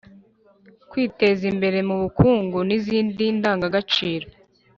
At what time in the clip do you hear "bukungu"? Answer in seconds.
2.03-2.57